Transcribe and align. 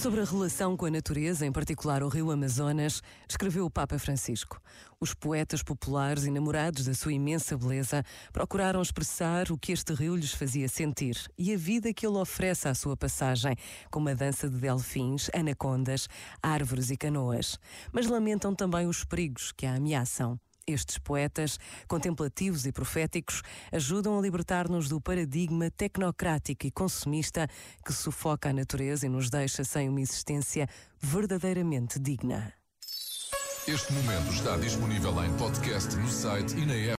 Sobre 0.00 0.22
a 0.22 0.24
relação 0.24 0.78
com 0.78 0.86
a 0.86 0.90
natureza, 0.90 1.44
em 1.44 1.52
particular 1.52 2.02
o 2.02 2.08
rio 2.08 2.30
Amazonas, 2.30 3.02
escreveu 3.28 3.66
o 3.66 3.70
Papa 3.70 3.98
Francisco. 3.98 4.58
Os 4.98 5.12
poetas 5.12 5.62
populares, 5.62 6.24
enamorados 6.24 6.86
da 6.86 6.94
sua 6.94 7.12
imensa 7.12 7.54
beleza, 7.54 8.02
procuraram 8.32 8.80
expressar 8.80 9.52
o 9.52 9.58
que 9.58 9.72
este 9.72 9.92
rio 9.92 10.16
lhes 10.16 10.32
fazia 10.32 10.70
sentir 10.70 11.18
e 11.36 11.52
a 11.52 11.56
vida 11.58 11.92
que 11.92 12.06
ele 12.06 12.16
oferece 12.16 12.66
à 12.66 12.74
sua 12.74 12.96
passagem, 12.96 13.54
como 13.90 14.08
a 14.08 14.14
dança 14.14 14.48
de 14.48 14.56
delfins, 14.56 15.28
anacondas, 15.34 16.08
árvores 16.42 16.90
e 16.90 16.96
canoas. 16.96 17.58
Mas 17.92 18.06
lamentam 18.06 18.54
também 18.54 18.86
os 18.86 19.04
perigos 19.04 19.52
que 19.52 19.66
a 19.66 19.74
ameaçam. 19.74 20.40
Estes 20.66 20.98
poetas, 20.98 21.58
contemplativos 21.88 22.66
e 22.66 22.72
proféticos, 22.72 23.42
ajudam 23.72 24.18
a 24.18 24.22
libertar-nos 24.22 24.88
do 24.88 25.00
paradigma 25.00 25.70
tecnocrático 25.70 26.66
e 26.66 26.70
consumista 26.70 27.48
que 27.84 27.92
sufoca 27.92 28.50
a 28.50 28.52
natureza 28.52 29.06
e 29.06 29.08
nos 29.08 29.30
deixa 29.30 29.64
sem 29.64 29.88
uma 29.88 30.00
existência 30.00 30.68
verdadeiramente 31.00 31.98
digna. 31.98 32.52
Este 33.68 33.92
momento 33.92 34.32
está 34.32 34.56
disponível 34.56 35.24
em 35.24 35.32
podcast 35.36 35.94
no 35.96 36.08
site 36.08 36.56
e 36.56 36.66
na 36.66 36.74
app. 36.74 36.88